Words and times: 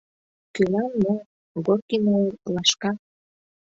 Кӧлан 0.55 0.91
мо, 1.03 1.13
Горкиналан— 1.65 2.31
лашка! 2.53 2.91